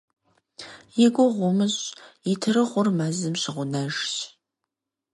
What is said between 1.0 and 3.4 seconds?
И гугъу умыщӀ, итырыгъур мэзым